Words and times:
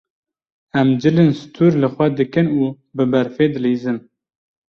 Em 0.79 0.89
cilên 1.01 1.31
stûr 1.39 1.73
li 1.81 1.87
xwe 1.93 2.07
dikin 2.17 2.47
û 2.61 2.61
bi 2.95 3.03
berfê 3.11 3.45
dilîzin. 3.53 3.97